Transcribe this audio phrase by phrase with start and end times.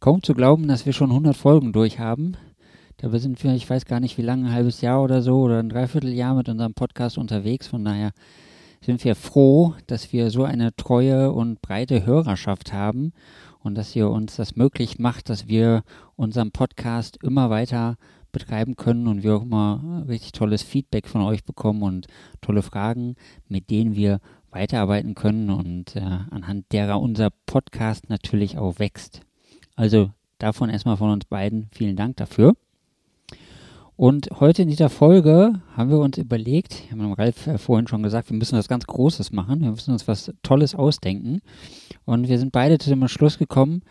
[0.00, 2.36] Kaum zu glauben, dass wir schon 100 Folgen durch haben.
[2.98, 5.58] Dabei sind wir, ich weiß gar nicht wie lange, ein halbes Jahr oder so oder
[5.58, 7.66] ein Dreivierteljahr mit unserem Podcast unterwegs.
[7.66, 8.12] Von daher
[8.80, 13.12] sind wir froh, dass wir so eine treue und breite Hörerschaft haben
[13.60, 15.82] und dass ihr uns das möglich macht, dass wir
[16.16, 17.96] unseren Podcast immer weiter
[18.30, 22.06] betreiben können und wir auch immer richtig tolles Feedback von euch bekommen und
[22.42, 23.14] tolle Fragen,
[23.48, 24.20] mit denen wir
[24.50, 29.22] weiterarbeiten können und äh, anhand derer unser Podcast natürlich auch wächst.
[29.76, 32.54] Also davon erstmal von uns beiden vielen Dank dafür.
[33.96, 38.28] Und heute in dieser Folge haben wir uns überlegt, ich habe Ralf vorhin schon gesagt,
[38.28, 41.42] wir müssen was ganz Großes machen, wir müssen uns was Tolles ausdenken.
[42.04, 43.82] Und wir sind beide zu dem Schluss gekommen,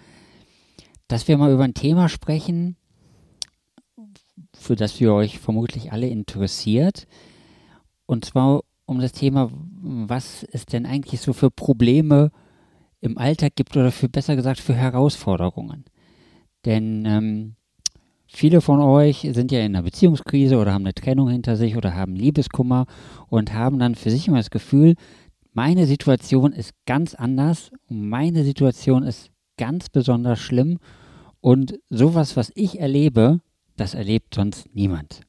[1.07, 2.75] dass wir mal über ein Thema sprechen,
[4.53, 7.07] für das wir euch vermutlich alle interessiert.
[8.05, 12.31] Und zwar um das Thema, was es denn eigentlich so für Probleme
[13.03, 15.83] im Alltag gibt oder für besser gesagt für Herausforderungen.
[16.65, 17.55] Denn ähm,
[18.27, 21.95] viele von euch sind ja in einer Beziehungskrise oder haben eine Trennung hinter sich oder
[21.95, 22.85] haben Liebeskummer
[23.27, 24.95] und haben dann für sich immer das Gefühl,
[25.51, 30.79] meine Situation ist ganz anders, meine Situation ist ganz besonders schlimm
[31.41, 33.41] und sowas, was ich erlebe,
[33.75, 35.21] das erlebt sonst niemand.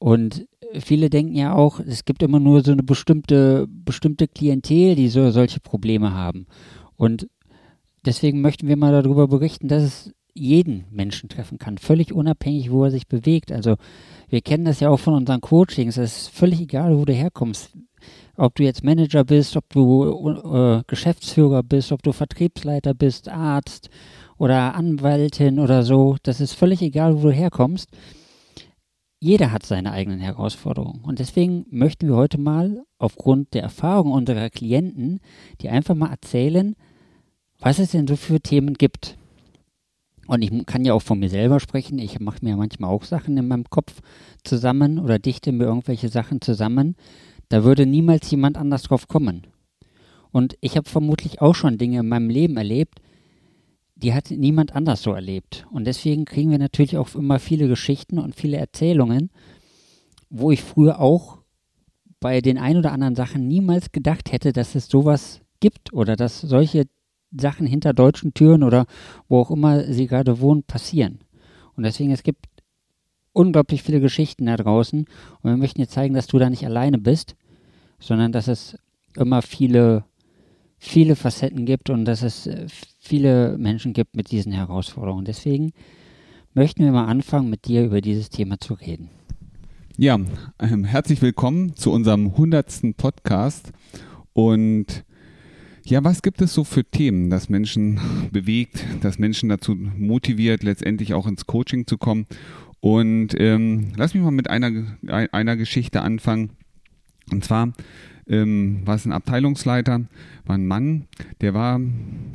[0.00, 0.46] Und
[0.80, 5.30] viele denken ja auch, es gibt immer nur so eine bestimmte, bestimmte Klientel, die so
[5.30, 6.46] solche Probleme haben.
[6.96, 7.28] Und
[8.06, 12.84] deswegen möchten wir mal darüber berichten, dass es jeden Menschen treffen kann, völlig unabhängig, wo
[12.84, 13.52] er sich bewegt.
[13.52, 13.76] Also
[14.30, 15.98] wir kennen das ja auch von unseren Coachings.
[15.98, 17.76] Es ist völlig egal, wo du herkommst.
[18.38, 23.90] Ob du jetzt Manager bist, ob du äh, Geschäftsführer bist, ob du Vertriebsleiter bist, Arzt
[24.38, 26.16] oder Anwältin oder so.
[26.22, 27.90] Das ist völlig egal, wo du herkommst
[29.20, 31.04] jeder hat seine eigenen Herausforderungen.
[31.04, 35.20] Und deswegen möchten wir heute mal aufgrund der Erfahrung unserer Klienten,
[35.60, 36.74] die einfach mal erzählen,
[37.58, 39.18] was es denn so für Themen gibt.
[40.26, 41.98] Und ich kann ja auch von mir selber sprechen.
[41.98, 44.00] Ich mache mir manchmal auch Sachen in meinem Kopf
[44.42, 46.96] zusammen oder dichte mir irgendwelche Sachen zusammen.
[47.50, 49.46] Da würde niemals jemand anders drauf kommen.
[50.30, 53.00] Und ich habe vermutlich auch schon Dinge in meinem Leben erlebt,
[54.02, 55.66] die hat niemand anders so erlebt.
[55.70, 59.30] Und deswegen kriegen wir natürlich auch immer viele Geschichten und viele Erzählungen,
[60.30, 61.38] wo ich früher auch
[62.20, 66.40] bei den ein oder anderen Sachen niemals gedacht hätte, dass es sowas gibt oder dass
[66.40, 66.84] solche
[67.30, 68.86] Sachen hinter deutschen Türen oder
[69.28, 71.20] wo auch immer sie gerade wohnen, passieren.
[71.76, 72.46] Und deswegen, es gibt
[73.32, 76.98] unglaublich viele Geschichten da draußen und wir möchten dir zeigen, dass du da nicht alleine
[76.98, 77.36] bist,
[77.98, 78.76] sondern dass es
[79.16, 80.04] immer viele,
[80.80, 82.66] viele Facetten gibt und dass es äh,
[82.98, 85.26] viele Menschen gibt mit diesen Herausforderungen.
[85.26, 85.72] Deswegen
[86.54, 89.10] möchten wir mal anfangen, mit dir über dieses Thema zu reden.
[89.98, 90.18] Ja,
[90.58, 92.96] ähm, herzlich willkommen zu unserem 100.
[92.96, 93.72] Podcast.
[94.32, 95.04] Und
[95.84, 98.00] ja, was gibt es so für Themen, das Menschen
[98.32, 102.26] bewegt, das Menschen dazu motiviert, letztendlich auch ins Coaching zu kommen?
[102.80, 106.52] Und ähm, lass mich mal mit einer, einer Geschichte anfangen.
[107.30, 107.72] Und zwar
[108.30, 110.00] ähm, war es ein Abteilungsleiter,
[110.46, 111.06] war ein Mann,
[111.40, 111.80] der war,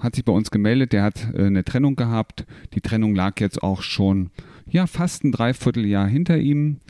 [0.02, 2.46] hat sich bei uns gemeldet, der hat äh, eine Trennung gehabt.
[2.74, 4.30] Die Trennung lag jetzt auch schon,
[4.70, 6.82] ja, fast ein Dreivierteljahr hinter ihm.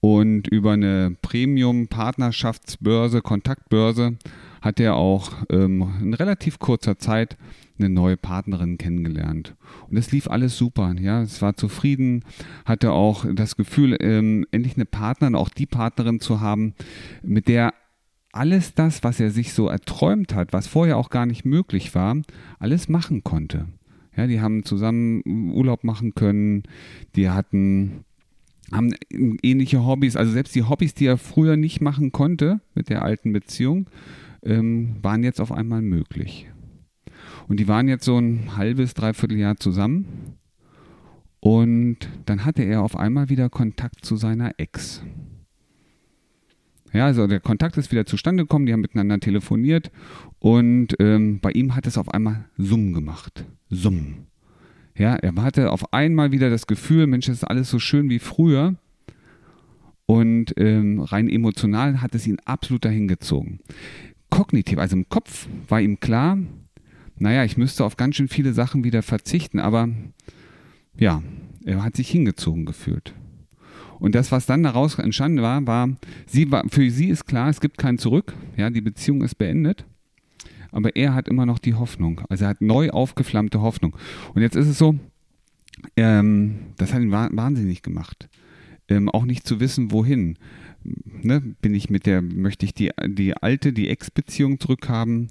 [0.00, 4.16] Und über eine Premium-Partnerschaftsbörse, Kontaktbörse,
[4.60, 7.38] hat er auch ähm, in relativ kurzer Zeit
[7.78, 9.54] eine neue Partnerin kennengelernt.
[9.90, 10.94] Und es lief alles super.
[11.00, 12.24] Ja, es war zufrieden,
[12.64, 16.74] hatte auch das Gefühl, ähm, endlich eine Partnerin, auch die Partnerin zu haben,
[17.22, 17.74] mit der
[18.34, 22.16] alles das, was er sich so erträumt hat, was vorher auch gar nicht möglich war,
[22.58, 23.66] alles machen konnte.
[24.16, 25.22] Ja, die haben zusammen
[25.52, 26.64] Urlaub machen können,
[27.16, 28.04] die hatten
[28.72, 33.02] haben ähnliche Hobbys, also selbst die Hobbys, die er früher nicht machen konnte mit der
[33.02, 33.86] alten Beziehung,
[34.42, 36.48] ähm, waren jetzt auf einmal möglich.
[37.46, 40.06] Und die waren jetzt so ein halbes, dreiviertel Jahr zusammen.
[41.40, 45.02] Und dann hatte er auf einmal wieder Kontakt zu seiner Ex.
[46.94, 49.90] Ja, also der Kontakt ist wieder zustande gekommen, die haben miteinander telefoniert
[50.38, 53.44] und ähm, bei ihm hat es auf einmal Summ gemacht.
[53.68, 54.26] Summ.
[54.96, 58.20] Ja, er hatte auf einmal wieder das Gefühl, Mensch, das ist alles so schön wie
[58.20, 58.76] früher.
[60.06, 63.58] Und ähm, rein emotional hat es ihn absolut dahin gezogen.
[64.30, 66.38] Kognitiv, also im Kopf war ihm klar,
[67.18, 69.88] naja, ich müsste auf ganz schön viele Sachen wieder verzichten, aber
[70.96, 71.22] ja,
[71.64, 73.14] er hat sich hingezogen gefühlt.
[74.04, 75.88] Und das, was dann daraus entstanden war, war,
[76.26, 79.86] sie war, für sie ist klar, es gibt kein Zurück, ja, die Beziehung ist beendet.
[80.72, 82.20] Aber er hat immer noch die Hoffnung.
[82.28, 83.96] Also er hat neu aufgeflammte Hoffnung.
[84.34, 84.96] Und jetzt ist es so,
[85.96, 88.28] ähm, das hat ihn wahnsinnig gemacht.
[88.88, 90.36] Ähm, auch nicht zu wissen, wohin.
[91.22, 91.40] Ne?
[91.62, 95.28] Bin ich mit der, möchte ich die, die alte, die Ex-Beziehung zurückhaben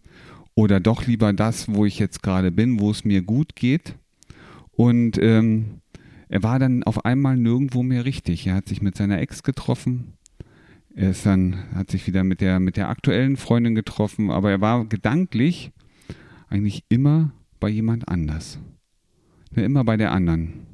[0.56, 3.94] oder doch lieber das, wo ich jetzt gerade bin, wo es mir gut geht?
[4.72, 5.83] Und ähm,
[6.34, 8.48] er war dann auf einmal nirgendwo mehr richtig.
[8.48, 10.14] Er hat sich mit seiner Ex getroffen.
[10.96, 14.60] Er ist dann, hat sich wieder mit der, mit der aktuellen Freundin getroffen, aber er
[14.60, 15.72] war gedanklich
[16.50, 18.58] eigentlich immer bei jemand anders.
[19.56, 20.73] Immer bei der anderen.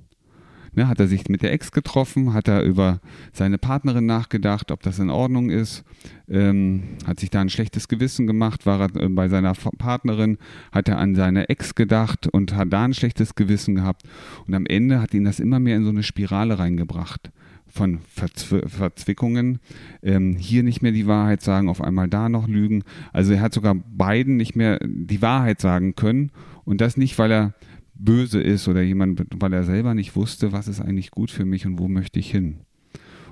[0.73, 2.99] Ne, hat er sich mit der Ex getroffen, hat er über
[3.33, 5.83] seine Partnerin nachgedacht, ob das in Ordnung ist,
[6.29, 10.37] ähm, hat sich da ein schlechtes Gewissen gemacht, war er äh, bei seiner Partnerin,
[10.71, 14.03] hat er an seine Ex gedacht und hat da ein schlechtes Gewissen gehabt.
[14.47, 17.31] Und am Ende hat ihn das immer mehr in so eine Spirale reingebracht
[17.69, 19.59] von Verzw Verzwickungen.
[20.01, 22.83] Ähm, hier nicht mehr die Wahrheit sagen, auf einmal da noch lügen.
[23.13, 26.31] Also er hat sogar beiden nicht mehr die Wahrheit sagen können.
[26.65, 27.53] Und das nicht, weil er
[27.99, 31.65] böse ist oder jemand, weil er selber nicht wusste, was ist eigentlich gut für mich
[31.65, 32.61] und wo möchte ich hin.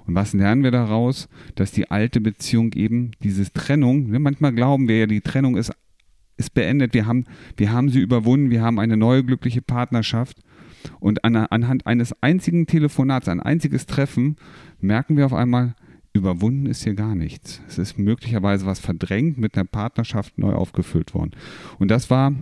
[0.06, 1.28] Und was lernen wir daraus?
[1.56, 5.72] Dass die alte Beziehung eben, diese Trennung, ne, manchmal glauben wir ja, die Trennung ist,
[6.38, 7.26] ist beendet, wir haben,
[7.58, 10.38] wir haben sie überwunden, wir haben eine neue glückliche Partnerschaft.
[11.00, 14.38] Und an, anhand eines einzigen Telefonats, ein einziges Treffen,
[14.80, 15.76] merken wir auf einmal,
[16.14, 17.62] überwunden ist hier gar nichts.
[17.68, 21.32] Es ist möglicherweise was verdrängt mit einer Partnerschaft neu aufgefüllt worden.
[21.80, 22.34] Und das war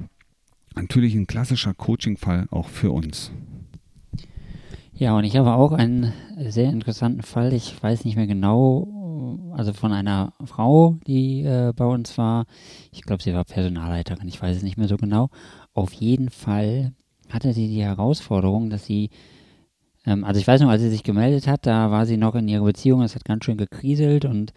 [0.75, 3.31] natürlich ein klassischer Coaching-Fall auch für uns.
[4.93, 7.51] Ja, und ich habe auch einen sehr interessanten Fall.
[7.51, 12.45] Ich weiß nicht mehr genau, also von einer Frau, die äh, bei uns war.
[12.93, 14.27] Ich glaube, sie war Personalleiterin.
[14.27, 15.29] Ich weiß es nicht mehr so genau.
[15.73, 16.93] Auf jeden Fall
[17.29, 19.09] hatte sie die Herausforderung, dass sie,
[20.05, 22.47] ähm, also ich weiß noch, als sie sich gemeldet hat, da war sie noch in
[22.47, 23.01] ihrer Beziehung.
[23.01, 24.53] Es hat ganz schön gekriselt und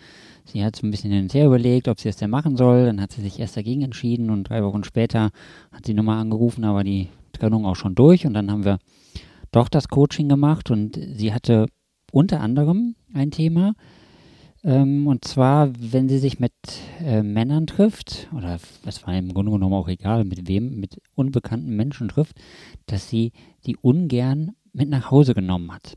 [0.53, 2.87] Sie hat so ein bisschen hin und her überlegt, ob sie es denn machen soll.
[2.87, 5.31] Dann hat sie sich erst dagegen entschieden und drei Wochen später
[5.73, 8.27] hat sie nochmal angerufen, aber die Trennung auch schon durch.
[8.27, 8.79] Und dann haben wir
[9.53, 11.67] doch das Coaching gemacht und sie hatte
[12.13, 13.75] unter anderem ein Thema.
[14.65, 16.53] Ähm, und zwar, wenn sie sich mit
[17.01, 21.77] äh, Männern trifft, oder es war im Grunde genommen auch egal, mit wem, mit unbekannten
[21.77, 22.37] Menschen trifft,
[22.87, 23.33] dass sie
[23.67, 25.97] die ungern mit nach Hause genommen hat.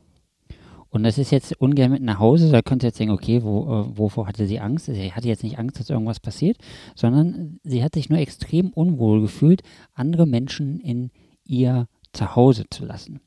[0.92, 2.52] Und das ist jetzt ungern mit nach Hause.
[2.52, 4.86] Da könnt ihr jetzt denken, okay, wo, äh, wovor hatte sie Angst?
[4.86, 6.58] Sie hatte jetzt nicht Angst, dass irgendwas passiert,
[6.96, 9.62] sondern sie hat sich nur extrem unwohl gefühlt,
[9.94, 11.12] andere Menschen in
[11.46, 13.22] ihr Zuhause zu lassen.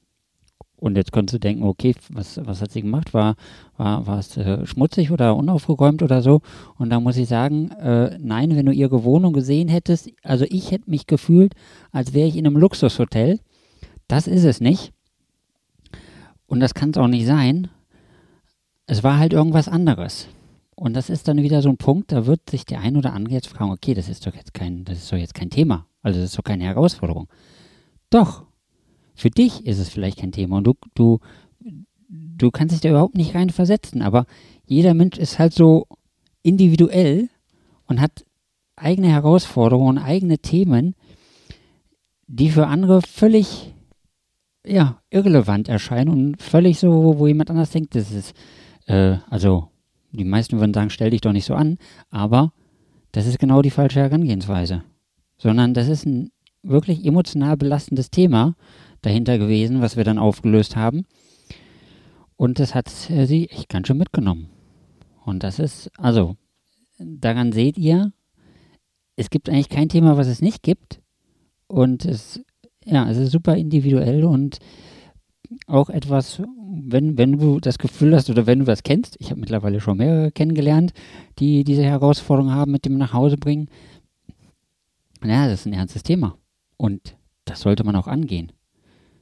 [0.76, 3.14] Und jetzt könntest du denken, okay, was, was hat sie gemacht?
[3.14, 3.36] War,
[3.78, 6.42] war, war es äh, schmutzig oder unaufgeräumt oder so?
[6.76, 10.70] Und da muss ich sagen, äh, nein, wenn du ihre Wohnung gesehen hättest, also ich
[10.72, 11.54] hätte mich gefühlt,
[11.92, 13.40] als wäre ich in einem Luxushotel.
[14.08, 14.92] Das ist es nicht.
[16.46, 17.68] Und das kann es auch nicht sein.
[18.86, 20.28] Es war halt irgendwas anderes.
[20.76, 23.34] Und das ist dann wieder so ein Punkt, da wird sich der ein oder andere
[23.34, 25.86] jetzt fragen, okay, das ist doch jetzt kein, das ist doch jetzt kein Thema.
[26.02, 27.28] Also das ist doch keine Herausforderung.
[28.10, 28.44] Doch,
[29.14, 31.20] für dich ist es vielleicht kein Thema und du, du,
[32.08, 34.26] du kannst dich da überhaupt nicht rein versetzen, aber
[34.66, 35.86] jeder Mensch ist halt so
[36.42, 37.28] individuell
[37.86, 38.24] und hat
[38.76, 40.94] eigene Herausforderungen, eigene Themen,
[42.26, 43.73] die für andere völlig
[44.66, 48.34] ja, irrelevant erscheinen und völlig so, wo jemand anders denkt, das ist,
[48.86, 49.68] äh, also
[50.12, 51.78] die meisten würden sagen, stell dich doch nicht so an,
[52.10, 52.52] aber
[53.12, 54.84] das ist genau die falsche Herangehensweise.
[55.36, 56.30] Sondern das ist ein
[56.62, 58.54] wirklich emotional belastendes Thema
[59.02, 61.04] dahinter gewesen, was wir dann aufgelöst haben.
[62.36, 64.48] Und das hat sie echt ganz schön mitgenommen.
[65.24, 66.36] Und das ist, also,
[66.98, 68.12] daran seht ihr,
[69.16, 71.00] es gibt eigentlich kein Thema, was es nicht gibt.
[71.66, 72.42] Und es
[72.84, 74.58] ja, es ist super individuell und
[75.66, 79.40] auch etwas, wenn, wenn du das Gefühl hast oder wenn du das kennst, ich habe
[79.40, 80.92] mittlerweile schon mehrere kennengelernt,
[81.38, 83.68] die diese Herausforderung haben mit dem nach Hause bringen.
[85.22, 86.36] Ja, das ist ein ernstes Thema.
[86.76, 88.52] Und das sollte man auch angehen.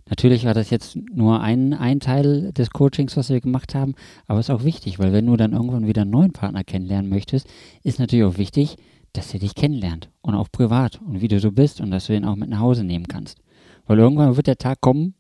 [0.08, 3.94] Natürlich war das jetzt nur ein, ein Teil des Coachings, was wir gemacht haben,
[4.26, 7.08] aber es ist auch wichtig, weil wenn du dann irgendwann wieder einen neuen Partner kennenlernen
[7.08, 7.48] möchtest,
[7.82, 8.76] ist natürlich auch wichtig,
[9.12, 12.16] dass er dich kennenlernt und auch privat und wie du so bist und dass du
[12.16, 13.41] ihn auch mit nach Hause nehmen kannst.
[13.86, 15.14] Weil irgendwann wird der Tag kommen,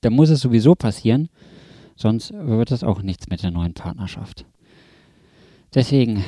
[0.00, 1.28] da muss es sowieso passieren,
[1.96, 4.46] sonst wird es auch nichts mit der neuen Partnerschaft.
[5.74, 6.24] Deswegen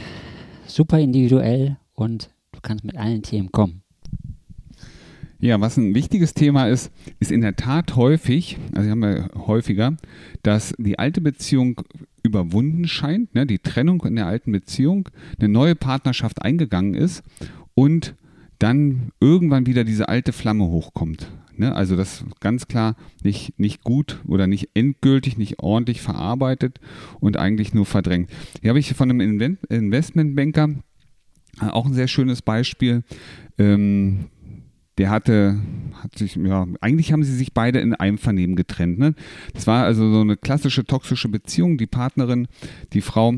[0.67, 3.83] super individuell und du kannst mit allen Themen kommen.
[5.41, 6.91] Ja, was ein wichtiges Thema ist,
[7.21, 9.95] ist in der Tat häufig, also haben wir häufiger,
[10.43, 11.83] dass die alte Beziehung
[12.23, 17.23] überwunden scheint, ne, die Trennung in der alten Beziehung, eine neue Partnerschaft eingegangen ist
[17.75, 18.15] und
[18.65, 21.31] dann irgendwann wieder diese alte Flamme hochkommt.
[21.55, 21.77] Ne?
[21.77, 26.81] Also das ganz klar nicht, nicht gut oder nicht endgültig, nicht ordentlich verarbeitet
[27.21, 28.31] und eigentlich nur verdrängt.
[28.63, 29.21] Hier habe ich von einem
[29.69, 30.71] Investmentbanker
[31.61, 33.03] äh, auch ein sehr schönes Beispiel.
[33.59, 34.31] Ähm,
[34.97, 35.61] der hatte,
[36.03, 38.99] hat sich, ja, eigentlich haben sie sich beide in einem Vernehmen getrennt.
[38.99, 39.15] Ne?
[39.53, 41.77] Das war also so eine klassische toxische Beziehung.
[41.77, 42.49] Die Partnerin,
[42.95, 43.35] die Frau,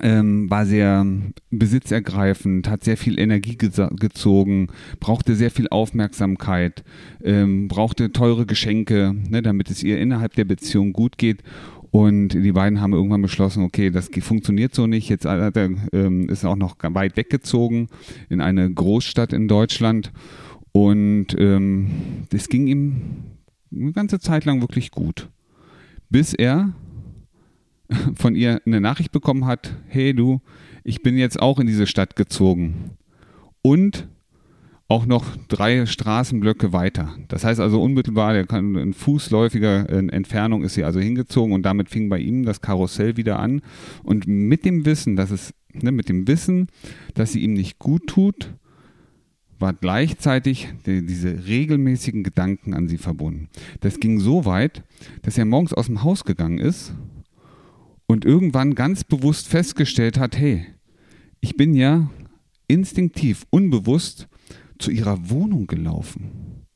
[0.00, 1.06] ähm, war sehr
[1.50, 4.68] besitzergreifend, hat sehr viel Energie gezogen,
[5.00, 6.84] brauchte sehr viel Aufmerksamkeit,
[7.22, 11.42] ähm, brauchte teure Geschenke, ne, damit es ihr innerhalb der Beziehung gut geht.
[11.90, 15.10] Und die beiden haben irgendwann beschlossen, okay, das funktioniert so nicht.
[15.10, 15.54] Jetzt er,
[15.92, 17.88] ähm, ist er auch noch weit weggezogen
[18.30, 20.10] in eine Großstadt in Deutschland.
[20.72, 21.90] Und ähm,
[22.48, 23.02] ging ihm
[23.70, 25.28] eine ganze Zeit lang wirklich gut.
[26.08, 26.72] Bis er
[28.14, 30.40] von ihr eine Nachricht bekommen hat, hey du,
[30.84, 32.92] ich bin jetzt auch in diese Stadt gezogen.
[33.62, 34.08] Und
[34.92, 37.14] auch noch drei Straßenblöcke weiter.
[37.28, 41.88] Das heißt also unmittelbar, der kann in fußläufiger Entfernung ist sie also hingezogen und damit
[41.88, 43.62] fing bei ihm das Karussell wieder an.
[44.02, 46.66] Und mit dem Wissen, dass es, ne, mit dem Wissen,
[47.14, 48.52] dass sie ihm nicht gut tut,
[49.58, 53.48] war gleichzeitig die, diese regelmäßigen Gedanken an sie verbunden.
[53.80, 54.82] Das ging so weit,
[55.22, 56.92] dass er morgens aus dem Haus gegangen ist
[58.12, 60.66] und irgendwann ganz bewusst festgestellt hat, hey,
[61.40, 62.10] ich bin ja
[62.68, 64.28] instinktiv, unbewusst
[64.78, 66.66] zu ihrer Wohnung gelaufen.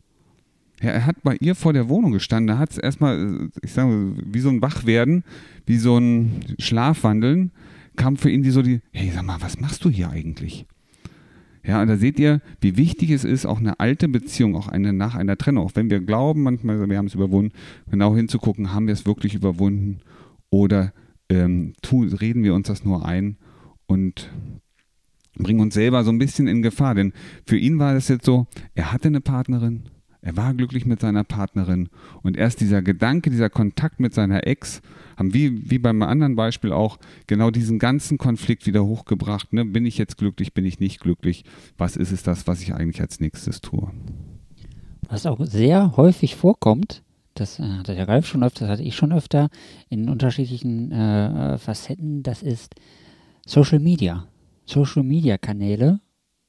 [0.80, 4.14] Ja, er hat bei ihr vor der Wohnung gestanden, da hat es erstmal, ich sage,
[4.24, 5.24] wie so ein Wachwerden,
[5.66, 7.52] wie so ein Schlafwandeln,
[7.96, 10.66] kam für ihn die so die, hey, sag mal, was machst du hier eigentlich?
[11.64, 14.92] Ja, und da seht ihr, wie wichtig es ist, auch eine alte Beziehung, auch eine
[14.92, 17.52] nach einer Trennung, auch wenn wir glauben, manchmal, wir haben es überwunden,
[17.90, 20.00] genau hinzugucken, haben wir es wirklich überwunden
[20.48, 20.92] oder
[21.28, 23.36] ähm, tun, reden wir uns das nur ein
[23.86, 24.30] und
[25.34, 26.94] bringen uns selber so ein bisschen in Gefahr.
[26.94, 27.12] Denn
[27.46, 29.84] für ihn war es jetzt so, er hatte eine Partnerin,
[30.20, 31.88] er war glücklich mit seiner Partnerin
[32.22, 34.82] und erst dieser Gedanke, dieser Kontakt mit seiner Ex
[35.16, 39.52] haben wie, wie beim anderen Beispiel auch genau diesen ganzen Konflikt wieder hochgebracht.
[39.52, 39.64] Ne?
[39.64, 41.44] Bin ich jetzt glücklich, bin ich nicht glücklich?
[41.78, 43.90] Was ist es das, was ich eigentlich als nächstes tue?
[45.08, 47.02] Was auch sehr häufig vorkommt,
[47.40, 49.48] das äh, hatte der Ralf schon öfter, das hatte ich schon öfter
[49.88, 52.74] in unterschiedlichen äh, äh, Facetten, das ist
[53.46, 54.26] Social Media.
[54.64, 56.00] Social Media Kanäle,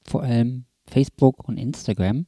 [0.04, 2.26] vor allem Facebook und Instagram.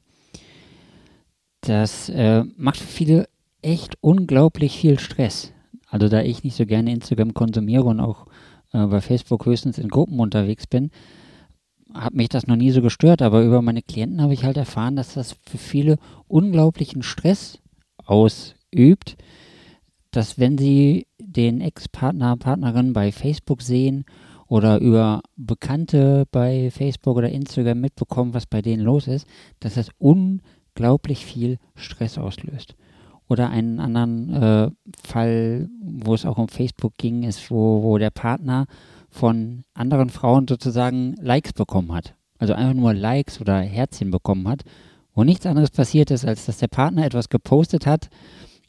[1.62, 3.28] Das äh, macht für viele
[3.62, 5.52] echt unglaublich viel Stress.
[5.88, 8.26] Also da ich nicht so gerne Instagram konsumiere und auch
[8.72, 10.90] äh, bei Facebook höchstens in Gruppen unterwegs bin,
[11.92, 14.94] hat mich das noch nie so gestört, aber über meine Klienten habe ich halt erfahren,
[14.94, 15.96] dass das für viele
[16.28, 17.58] unglaublichen Stress
[18.10, 19.16] ausübt,
[20.10, 24.04] dass wenn sie den Ex-Partner, Partnerin bei Facebook sehen
[24.48, 29.26] oder über Bekannte bei Facebook oder Instagram mitbekommen, was bei denen los ist,
[29.60, 32.74] dass das unglaublich viel Stress auslöst.
[33.28, 34.70] Oder einen anderen äh,
[35.06, 38.66] Fall, wo es auch um Facebook ging, ist, wo, wo der Partner
[39.08, 42.16] von anderen Frauen sozusagen Likes bekommen hat.
[42.38, 44.64] Also einfach nur Likes oder Herzchen bekommen hat
[45.14, 48.08] wo nichts anderes passiert ist, als dass der Partner etwas gepostet hat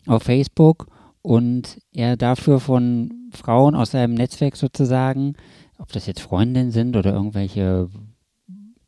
[0.07, 0.87] auf Facebook
[1.21, 5.35] und er dafür von Frauen aus seinem Netzwerk sozusagen,
[5.77, 7.89] ob das jetzt Freundinnen sind oder irgendwelche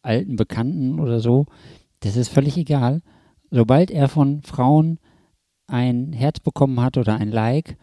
[0.01, 1.45] alten Bekannten oder so,
[2.01, 3.01] das ist völlig egal.
[3.51, 4.99] Sobald er von Frauen
[5.67, 7.77] ein Herz bekommen hat oder ein Like,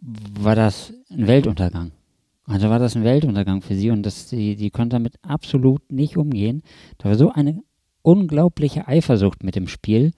[0.00, 1.92] war das ein Weltuntergang.
[2.44, 6.16] Also war das ein Weltuntergang für sie und das, die, die konnte damit absolut nicht
[6.16, 6.62] umgehen.
[6.96, 7.62] Da war so eine
[8.08, 10.12] unglaubliche Eifersucht mit dem Spiel,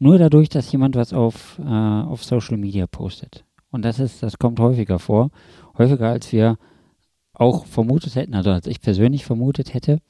[0.00, 3.44] nur dadurch, dass jemand was auf, äh, auf Social Media postet.
[3.70, 5.30] Und das ist, das kommt häufiger vor,
[5.78, 6.58] häufiger als wir
[7.34, 10.00] auch vermutet hätten, also als ich persönlich vermutet hätte.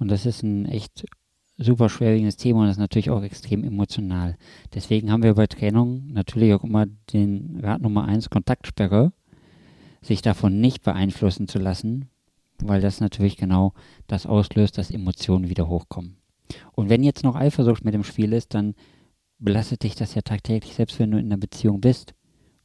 [0.00, 1.06] Und das ist ein echt
[1.58, 4.36] super schwerwiegendes Thema und das ist natürlich auch extrem emotional.
[4.74, 9.12] Deswegen haben wir bei Trennung natürlich auch immer den Rat Nummer 1 Kontaktsperre,
[10.02, 12.10] sich davon nicht beeinflussen zu lassen,
[12.62, 13.72] weil das natürlich genau
[14.06, 16.16] das auslöst, dass Emotionen wieder hochkommen.
[16.72, 18.74] Und wenn jetzt noch Eifersucht mit dem Spiel ist, dann
[19.38, 22.14] belastet dich das ja tagtäglich, selbst wenn du in einer Beziehung bist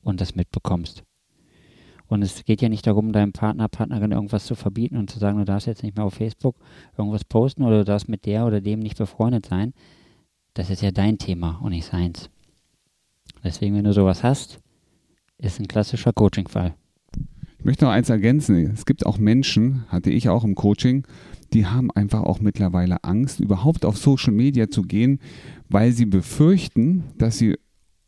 [0.01, 1.03] und das mitbekommst.
[2.07, 5.37] Und es geht ja nicht darum, deinem Partner, Partnerin irgendwas zu verbieten und zu sagen,
[5.37, 6.55] du darfst jetzt nicht mehr auf Facebook
[6.97, 9.73] irgendwas posten oder du darfst mit der oder dem nicht befreundet sein.
[10.55, 12.29] Das ist ja dein Thema und nicht seins.
[13.43, 14.59] Deswegen, wenn du sowas hast,
[15.37, 16.73] ist ein klassischer Coaching-Fall.
[17.59, 18.71] Ich möchte noch eins ergänzen.
[18.73, 21.05] Es gibt auch Menschen, hatte ich auch im Coaching,
[21.51, 25.19] die haben einfach auch mittlerweile Angst, überhaupt auf Social Media zu gehen,
[25.67, 27.57] weil sie befürchten, dass sie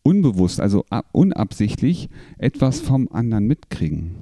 [0.03, 4.15] unbewusst, also unabsichtlich etwas vom anderen mitkriegen.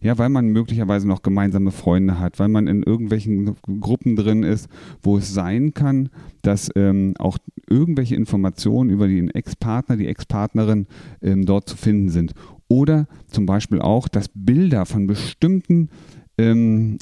[0.00, 4.68] Ja, weil man möglicherweise noch gemeinsame Freunde hat, weil man in irgendwelchen Gruppen drin ist,
[5.02, 6.08] wo es sein kann,
[6.40, 7.36] dass ähm, auch
[7.68, 10.86] irgendwelche Informationen über den Ex-Partner, die Ex-Partnerin
[11.20, 12.32] ähm, dort zu finden sind.
[12.70, 15.90] Oder zum Beispiel auch, dass Bilder von bestimmten
[16.38, 16.98] ähm,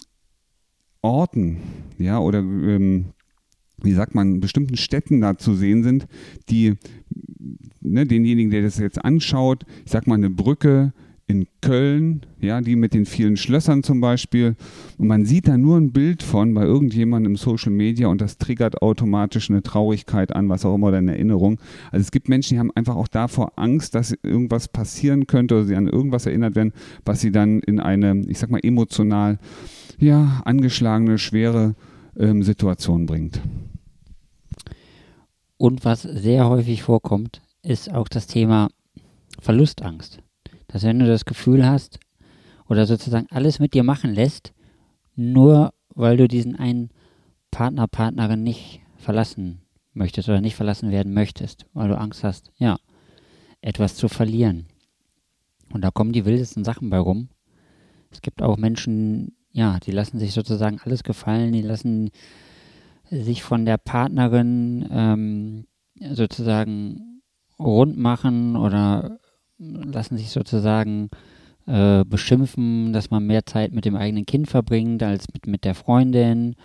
[1.03, 1.59] Orten,
[1.99, 3.13] ja, oder ähm,
[3.83, 6.07] wie sagt man, bestimmten Städten da zu sehen sind,
[6.49, 6.77] die
[7.83, 10.95] ne, denjenigen, der das jetzt anschaut, ich sag mal eine Brücke
[11.29, 14.57] in Köln, ja, die mit den vielen Schlössern zum Beispiel.
[14.97, 18.39] Und man sieht da nur ein Bild von bei irgendjemandem im Social Media und das
[18.39, 21.61] triggert automatisch eine Traurigkeit an, was auch immer, oder eine Erinnerung.
[21.93, 25.65] Also es gibt Menschen, die haben einfach auch davor Angst, dass irgendwas passieren könnte oder
[25.67, 26.73] sie an irgendwas erinnert werden,
[27.05, 29.39] was sie dann in eine, ich sag mal, emotional,
[29.99, 31.75] ja, angeschlagene, schwere
[32.17, 33.43] ähm, Situation bringt.
[35.59, 38.69] Und was sehr häufig vorkommt, ist auch das Thema
[39.41, 40.21] Verlustangst.
[40.69, 41.99] Dass wenn du das Gefühl hast
[42.69, 44.53] oder sozusagen alles mit dir machen lässt,
[45.17, 46.91] nur weil du diesen einen
[47.51, 52.77] Partner, Partnerin nicht verlassen möchtest oder nicht verlassen werden möchtest, weil du Angst hast, ja,
[53.61, 54.67] etwas zu verlieren.
[55.73, 57.29] Und da kommen die wildesten Sachen bei rum.
[58.11, 62.11] Es gibt auch Menschen, ja, die lassen sich sozusagen alles gefallen, die lassen
[63.11, 65.67] sich von der Partnerin ähm,
[66.13, 67.23] sozusagen
[67.59, 69.19] rund machen oder
[69.59, 71.11] lassen sich sozusagen
[71.67, 75.75] äh, beschimpfen, dass man mehr Zeit mit dem eigenen Kind verbringt als mit, mit der
[75.75, 76.57] Freundin.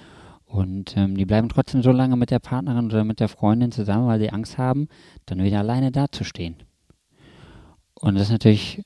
[0.46, 4.08] Und ähm, die bleiben trotzdem so lange mit der Partnerin oder mit der Freundin zusammen,
[4.08, 4.88] weil sie Angst haben,
[5.26, 6.56] dann wieder alleine dazustehen.
[7.96, 8.84] Und das ist natürlich,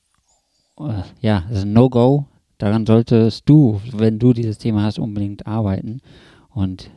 [0.80, 2.26] äh, ja, das ist ein No-Go.
[2.58, 6.02] Daran solltest du, wenn du dieses Thema hast, unbedingt arbeiten.
[6.50, 6.90] Und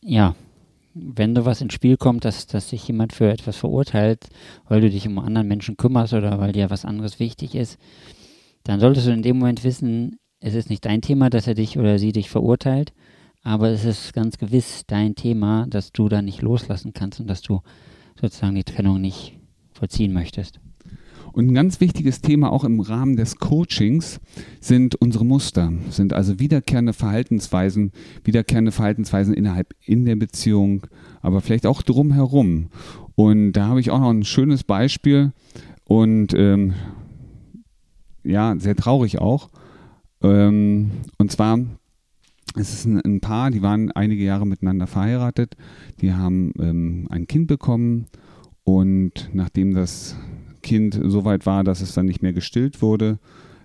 [0.00, 0.34] ja,
[1.00, 4.28] wenn du was ins Spiel kommt, dass, dass sich jemand für etwas verurteilt,
[4.68, 7.78] weil du dich um anderen Menschen kümmerst oder weil dir was anderes wichtig ist,
[8.64, 11.78] dann solltest du in dem Moment wissen, es ist nicht dein Thema, dass er dich
[11.78, 12.92] oder sie dich verurteilt,
[13.42, 17.42] aber es ist ganz gewiss dein Thema, dass du da nicht loslassen kannst und dass
[17.42, 17.60] du
[18.20, 19.38] sozusagen die Trennung nicht
[19.72, 20.60] vollziehen möchtest.
[21.38, 24.18] Und ein ganz wichtiges Thema auch im Rahmen des Coachings
[24.60, 27.92] sind unsere Muster, sind also wiederkehrende Verhaltensweisen,
[28.24, 30.88] wiederkehrende Verhaltensweisen innerhalb in der Beziehung,
[31.22, 32.70] aber vielleicht auch drumherum.
[33.14, 35.30] Und da habe ich auch noch ein schönes Beispiel
[35.84, 36.74] und ähm,
[38.24, 39.48] ja, sehr traurig auch.
[40.24, 41.60] Ähm, und zwar
[42.56, 45.54] es ist ein, ein, Paar, die waren einige Jahre miteinander verheiratet,
[46.00, 48.06] die haben ähm, ein Kind bekommen
[48.64, 50.16] und nachdem das
[50.68, 53.18] Kind so weit war, dass es dann nicht mehr gestillt wurde,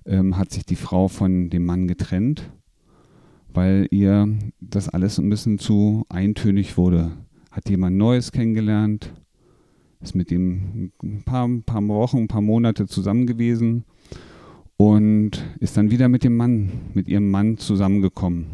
[0.05, 2.49] ähm, hat sich die Frau von dem Mann getrennt,
[3.53, 7.11] weil ihr das alles ein bisschen zu eintönig wurde.
[7.51, 9.11] Hat jemand Neues kennengelernt,
[9.99, 13.83] ist mit ihm ein paar, ein paar Wochen, ein paar Monate zusammen gewesen
[14.77, 18.45] und ist dann wieder mit dem Mann, mit ihrem Mann zusammengekommen.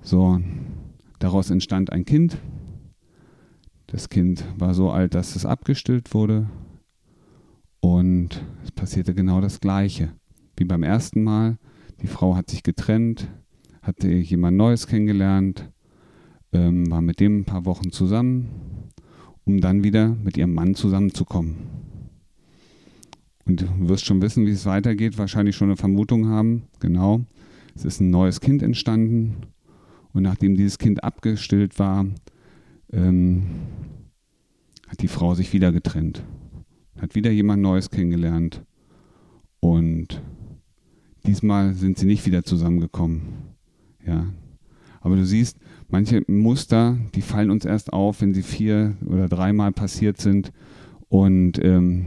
[0.00, 0.40] So,
[1.18, 2.38] daraus entstand ein Kind.
[3.88, 6.46] Das Kind war so alt, dass es abgestillt wurde.
[7.86, 10.10] Und es passierte genau das Gleiche.
[10.56, 11.56] Wie beim ersten Mal.
[12.02, 13.28] Die Frau hat sich getrennt,
[13.80, 15.70] hatte jemand Neues kennengelernt,
[16.52, 18.48] ähm, war mit dem ein paar Wochen zusammen,
[19.44, 21.58] um dann wieder mit ihrem Mann zusammenzukommen.
[23.44, 26.64] Und du wirst schon wissen, wie es weitergeht, wahrscheinlich schon eine Vermutung haben.
[26.80, 27.20] Genau,
[27.76, 29.36] es ist ein neues Kind entstanden.
[30.12, 32.04] Und nachdem dieses Kind abgestillt war,
[32.92, 33.46] ähm,
[34.88, 36.24] hat die Frau sich wieder getrennt
[37.00, 38.64] hat wieder jemand Neues kennengelernt
[39.60, 40.22] und
[41.26, 43.22] diesmal sind sie nicht wieder zusammengekommen.
[44.06, 44.26] Ja.
[45.00, 49.72] Aber du siehst, manche Muster, die fallen uns erst auf, wenn sie vier oder dreimal
[49.72, 50.52] passiert sind
[51.08, 52.06] und ähm,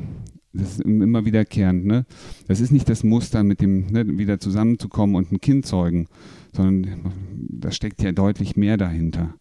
[0.52, 1.86] das ist immer wiederkehrend.
[1.86, 2.06] Ne?
[2.48, 6.08] Das ist nicht das Muster, mit dem ne, wieder zusammenzukommen und ein Kind zeugen,
[6.54, 7.14] sondern
[7.50, 9.36] da steckt ja deutlich mehr dahinter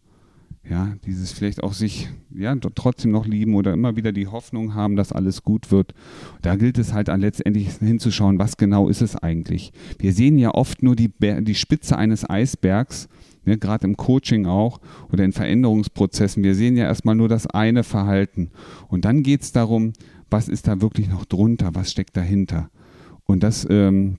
[0.70, 4.96] ja, dieses vielleicht auch sich ja trotzdem noch lieben oder immer wieder die Hoffnung haben,
[4.96, 5.94] dass alles gut wird.
[6.42, 9.72] Da gilt es halt letztendlich hinzuschauen, was genau ist es eigentlich.
[9.98, 13.09] Wir sehen ja oft nur die, die Spitze eines Eisbergs,
[13.44, 16.42] ne, gerade im Coaching auch oder in Veränderungsprozessen.
[16.42, 18.50] Wir sehen ja erstmal nur das eine Verhalten.
[18.88, 19.94] Und dann geht es darum,
[20.31, 22.70] was ist da wirklich noch drunter, was steckt dahinter.
[23.24, 24.18] Und das ähm,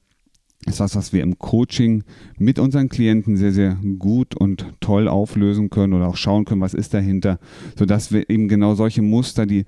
[0.69, 2.03] ist was, was wir im Coaching
[2.37, 6.73] mit unseren Klienten sehr, sehr gut und toll auflösen können oder auch schauen können, was
[6.73, 7.39] ist dahinter,
[7.77, 9.65] sodass wir eben genau solche Muster, die,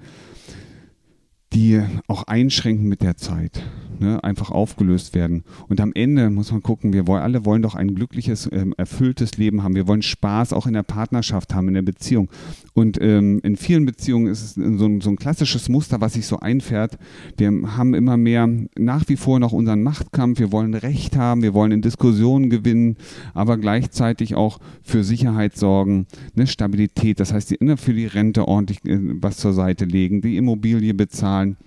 [1.54, 3.62] die auch einschränken mit der Zeit.
[4.02, 5.44] Ne, einfach aufgelöst werden.
[5.70, 9.38] Und am Ende muss man gucken, wir wollen, alle wollen doch ein glückliches, ähm, erfülltes
[9.38, 9.76] Leben haben.
[9.76, 12.30] Wir wollen Spaß auch in der Partnerschaft haben, in der Beziehung.
[12.74, 16.26] Und ähm, in vielen Beziehungen ist es so ein, so ein klassisches Muster, was sich
[16.26, 16.98] so einfährt.
[17.38, 20.40] Wir haben immer mehr nach wie vor noch unseren Machtkampf.
[20.40, 22.98] Wir wollen Recht haben, wir wollen in Diskussionen gewinnen,
[23.34, 27.20] aber gleichzeitig auch für Sicherheit sorgen, ne, Stabilität.
[27.20, 30.94] Das heißt, die, ne, für die Rente ordentlich äh, was zur Seite legen, die Immobilie
[30.94, 31.58] bezahlen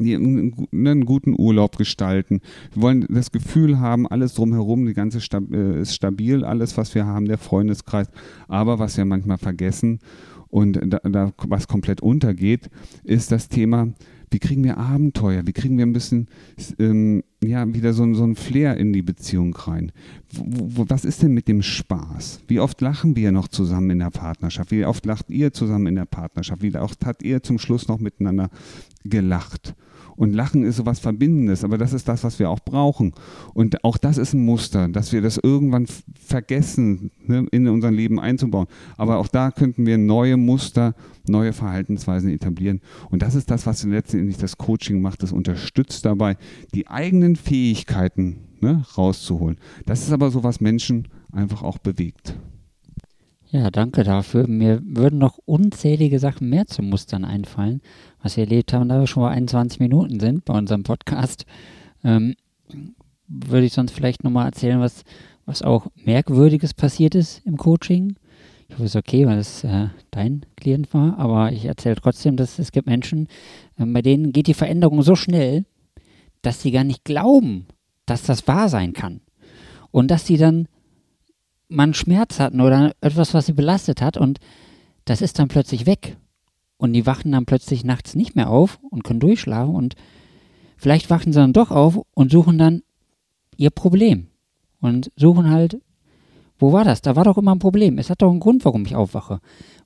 [0.00, 2.40] einen guten Urlaub gestalten.
[2.72, 6.94] Wir wollen das Gefühl haben, alles drumherum, die ganze Stab äh, ist stabil, alles, was
[6.94, 8.08] wir haben, der Freundeskreis.
[8.48, 10.00] Aber was wir manchmal vergessen
[10.48, 12.70] und da, da was komplett untergeht,
[13.04, 13.88] ist das Thema,
[14.30, 16.28] wie kriegen wir Abenteuer, wie kriegen wir ein bisschen
[16.78, 19.92] ähm, ja, wieder so, so ein Flair in die Beziehung rein.
[20.32, 22.40] Wo, was ist denn mit dem Spaß?
[22.46, 24.70] Wie oft lachen wir noch zusammen in der Partnerschaft?
[24.70, 26.62] Wie oft lacht ihr zusammen in der Partnerschaft?
[26.62, 28.50] Wie oft hat ihr zum Schluss noch miteinander
[29.04, 29.74] gelacht?
[30.20, 33.14] Und Lachen ist so was Verbindendes, aber das ist das, was wir auch brauchen.
[33.54, 38.20] Und auch das ist ein Muster, dass wir das irgendwann vergessen, ne, in unser Leben
[38.20, 38.66] einzubauen.
[38.98, 40.94] Aber auch da könnten wir neue Muster,
[41.26, 42.82] neue Verhaltensweisen etablieren.
[43.08, 45.22] Und das ist das, was letztendlich das Coaching macht.
[45.22, 46.36] Das unterstützt dabei,
[46.74, 49.56] die eigenen Fähigkeiten ne, rauszuholen.
[49.86, 52.36] Das ist aber so, was Menschen einfach auch bewegt.
[53.52, 54.46] Ja, danke dafür.
[54.46, 57.80] Mir würden noch unzählige Sachen mehr zu Mustern einfallen,
[58.22, 61.46] was wir erlebt haben, da wir schon mal 21 Minuten sind bei unserem Podcast.
[62.04, 62.36] Ähm,
[63.26, 65.02] würde ich sonst vielleicht nochmal erzählen, was,
[65.46, 68.14] was auch Merkwürdiges passiert ist im Coaching.
[68.68, 72.36] Ich hoffe, es ist okay, weil es äh, dein Klient war, aber ich erzähle trotzdem,
[72.36, 73.26] dass es gibt Menschen,
[73.78, 75.64] äh, bei denen geht die Veränderung so schnell,
[76.42, 77.66] dass sie gar nicht glauben,
[78.06, 79.22] dass das wahr sein kann.
[79.90, 80.68] Und dass sie dann
[81.70, 84.38] man Schmerz hatten oder etwas, was sie belastet hat und
[85.04, 86.16] das ist dann plötzlich weg.
[86.76, 89.94] Und die wachen dann plötzlich nachts nicht mehr auf und können durchschlafen und
[90.76, 92.82] vielleicht wachen sie dann doch auf und suchen dann
[93.56, 94.28] ihr Problem.
[94.80, 95.78] Und suchen halt,
[96.58, 97.02] wo war das?
[97.02, 97.98] Da war doch immer ein Problem.
[97.98, 99.40] Es hat doch einen Grund, warum ich aufwache.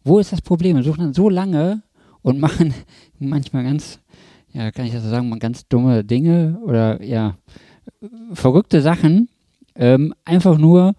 [0.04, 0.76] Wo ist das Problem?
[0.76, 1.82] Und suchen dann so lange
[2.22, 2.74] und machen
[3.18, 4.00] manchmal ganz,
[4.52, 7.36] ja, kann ich das so sagen, ganz dumme Dinge oder ja,
[8.32, 9.28] verrückte Sachen,
[9.74, 10.94] ähm, einfach nur,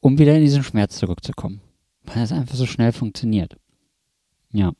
[0.00, 1.60] um wieder in diesen Schmerz zurückzukommen.
[2.04, 3.56] Weil es einfach so schnell funktioniert.
[4.52, 4.72] Ja.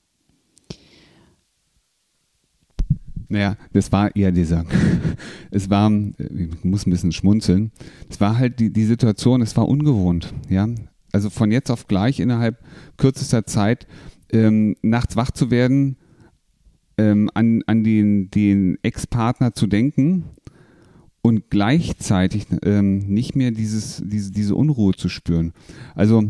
[3.28, 4.64] Naja, das war eher dieser,
[5.50, 7.72] es war, ich muss ein bisschen schmunzeln,
[8.08, 10.66] es war halt die, die Situation, es war ungewohnt, ja.
[11.12, 12.62] Also von jetzt auf gleich innerhalb
[12.96, 13.86] kürzester Zeit
[14.30, 15.96] ähm, nachts wach zu werden,
[16.96, 20.24] ähm, an, an den, den Ex-Partner zu denken
[21.22, 25.52] und gleichzeitig ähm, nicht mehr dieses, diese, diese Unruhe zu spüren.
[25.94, 26.20] Also,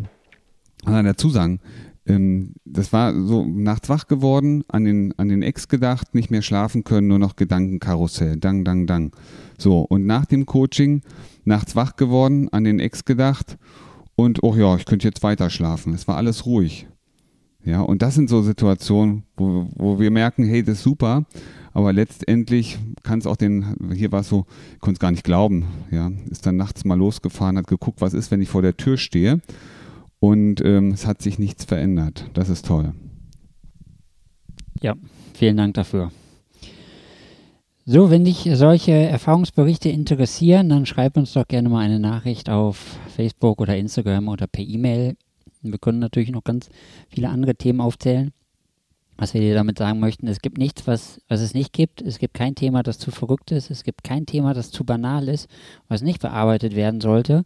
[0.85, 1.61] kann man dazu sagen,
[2.07, 6.43] ähm, das war so nachts wach geworden, an den, an den Ex gedacht, nicht mehr
[6.43, 9.13] schlafen können, nur noch Gedankenkarussell, dang, dang, dang.
[9.59, 11.03] So, und nach dem Coaching
[11.45, 13.59] nachts wach geworden, an den Ex gedacht
[14.17, 15.95] und, oh ja, ich könnte jetzt weiter schlafen.
[15.95, 16.89] Es war alles ruhig.
[17.65, 21.27] Ja, und das sind so Situationen, wo, wo wir merken, hey, das ist super,
[21.79, 25.23] aber letztendlich kann es auch den, hier war es so, ich konnte es gar nicht
[25.23, 28.77] glauben, ja, ist dann nachts mal losgefahren, hat geguckt, was ist, wenn ich vor der
[28.77, 29.41] Tür stehe
[30.19, 32.29] und ähm, es hat sich nichts verändert.
[32.35, 32.95] Das ist toll.
[34.83, 34.97] Ja,
[35.35, 36.11] vielen Dank dafür.
[37.87, 42.99] So, wenn dich solche Erfahrungsberichte interessieren, dann schreib uns doch gerne mal eine Nachricht auf
[43.15, 45.17] Facebook oder Instagram oder per E-Mail.
[45.63, 46.71] Wir können natürlich noch ganz
[47.09, 48.33] viele andere Themen aufzählen.
[49.21, 52.01] Was wir dir damit sagen möchten, es gibt nichts, was, was es nicht gibt.
[52.01, 53.69] Es gibt kein Thema, das zu verrückt ist.
[53.69, 55.49] Es gibt kein Thema, das zu banal ist,
[55.89, 57.45] was nicht bearbeitet werden sollte.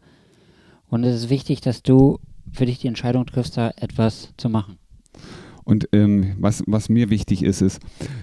[0.89, 2.19] Und es ist wichtig, dass du
[2.53, 4.82] für dich die Entscheidung triffst, da etwas zu machen.
[5.65, 7.81] Und ähm, was, was mir wichtig ist, ist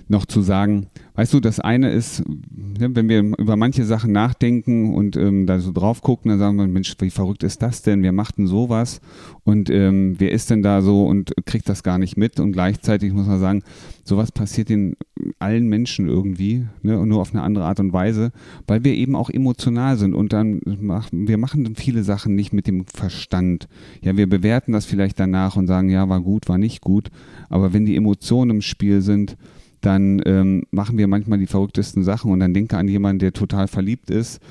[0.08, 4.94] noch zu sagen, weißt du, das eine ist, ne, wenn wir über manche Sachen nachdenken
[4.94, 8.04] und ähm, da so drauf gucken, dann sagen wir, Mensch, wie verrückt ist das denn?
[8.04, 9.02] Wer macht denn sowas?
[9.44, 12.40] Und ähm, wer ist denn da so und kriegt das gar nicht mit?
[12.40, 13.64] Und gleichzeitig muss man sagen,
[14.04, 14.96] sowas passiert in
[15.40, 18.32] allen Menschen irgendwie, ne, nur auf eine andere Art und Weise,
[18.68, 22.68] weil wir eben auch emotional sind und dann machen wir machen viele Sachen nicht mit
[22.68, 23.68] dem Verstand.
[24.02, 27.10] Ja, wir bewerten das vielleicht danach und sagen, ja, war gut, war nicht gut,
[27.50, 29.38] aber wenn die Emotionen im Spiel sind,
[29.82, 33.68] dann ähm, machen wir manchmal die verrücktesten Sachen und dann denke an jemanden, der total
[33.68, 34.42] verliebt ist.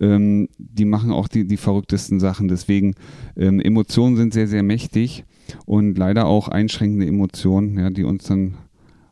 [0.00, 2.48] Ähm, die machen auch die, die verrücktesten Sachen.
[2.48, 2.94] Deswegen,
[3.36, 5.24] ähm, Emotionen sind sehr, sehr mächtig
[5.66, 8.54] und leider auch einschränkende Emotionen, ja, die uns dann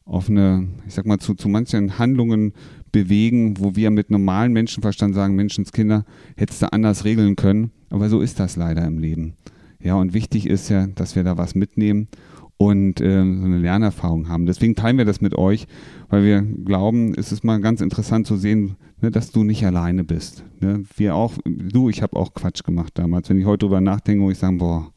[0.05, 2.53] auf eine, ich sag mal, zu, zu manchen Handlungen
[2.93, 6.05] bewegen, wo wir mit normalem Menschenverstand sagen, Menschenskinder
[6.37, 7.73] hättest du anders regeln können.
[7.91, 9.35] Aber so ist das leider im Leben.
[9.81, 12.09] Ja, und wichtig ist ja, dass wir da was mitnehmen
[12.59, 14.47] und äh, so eine Lernerfahrung haben.
[14.47, 15.67] Deswegen teilen wir das mit euch,
[16.09, 20.05] weil wir glauben, es ist mal ganz interessant zu sehen, ne, dass du nicht alleine
[20.05, 20.45] bist.
[20.61, 20.85] Ne?
[20.97, 23.29] Wir auch, du, ich habe auch Quatsch gemacht damals.
[23.29, 24.91] Wenn ich heute drüber nachdenke, wo ich sage, boah,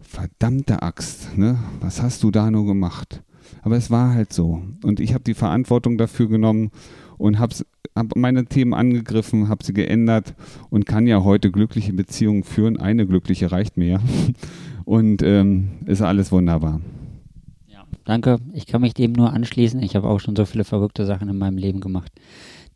[0.00, 1.58] verdammte Axt, ne?
[1.80, 3.22] was hast du da nur gemacht?
[3.62, 4.62] Aber es war halt so.
[4.82, 6.70] Und ich habe die Verantwortung dafür genommen
[7.18, 7.54] und habe
[7.94, 10.34] hab meine Themen angegriffen, habe sie geändert
[10.70, 12.78] und kann ja heute glückliche Beziehungen führen.
[12.78, 14.00] Eine glückliche reicht mir.
[14.84, 16.80] Und ähm, ist alles wunderbar.
[17.66, 18.38] Ja, danke.
[18.52, 19.82] Ich kann mich dem nur anschließen.
[19.82, 22.12] Ich habe auch schon so viele verrückte Sachen in meinem Leben gemacht.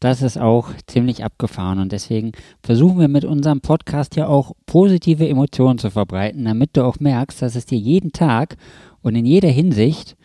[0.01, 2.31] Das ist auch ziemlich abgefahren und deswegen
[2.63, 7.43] versuchen wir mit unserem Podcast ja auch positive Emotionen zu verbreiten, damit du auch merkst,
[7.43, 8.57] dass es dir jeden Tag
[9.03, 10.17] und in jeder Hinsicht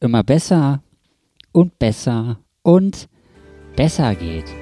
[0.00, 0.82] immer besser
[1.52, 3.08] und besser und
[3.74, 4.61] besser geht.